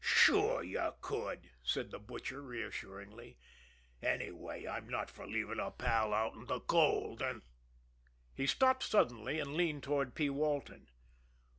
[0.03, 3.37] "Sure, you could," said the Butcher reassuringly.
[4.01, 7.43] "Anyway, I'm not fer leavin' a pal out in de cold, an'"
[8.33, 10.27] He stopped suddenly, and leaned toward P.
[10.31, 10.87] Walton.